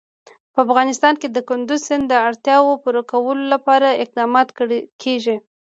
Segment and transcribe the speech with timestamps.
[0.53, 4.47] په افغانستان کې د کندز سیند د اړتیاوو پوره کولو لپاره اقدامات
[5.01, 5.35] کېږي.